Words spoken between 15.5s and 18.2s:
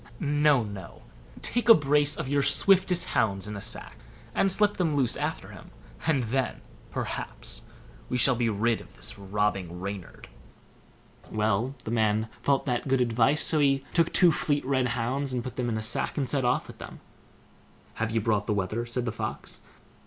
them into a sack, and set off with them. "Have